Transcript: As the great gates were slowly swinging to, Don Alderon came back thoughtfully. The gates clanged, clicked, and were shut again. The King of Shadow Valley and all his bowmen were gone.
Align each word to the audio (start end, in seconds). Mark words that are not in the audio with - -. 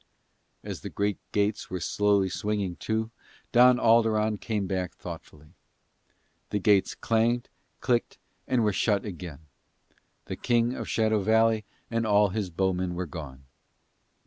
As 0.63 0.81
the 0.81 0.89
great 0.89 1.19
gates 1.31 1.69
were 1.69 1.79
slowly 1.79 2.27
swinging 2.27 2.75
to, 2.77 3.11
Don 3.51 3.77
Alderon 3.77 4.39
came 4.39 4.65
back 4.65 4.95
thoughtfully. 4.95 5.53
The 6.49 6.57
gates 6.57 6.95
clanged, 6.95 7.49
clicked, 7.81 8.17
and 8.47 8.63
were 8.63 8.73
shut 8.73 9.05
again. 9.05 9.41
The 10.25 10.37
King 10.37 10.73
of 10.73 10.89
Shadow 10.89 11.19
Valley 11.19 11.65
and 11.91 12.07
all 12.07 12.29
his 12.29 12.49
bowmen 12.49 12.95
were 12.95 13.05
gone. 13.05 13.43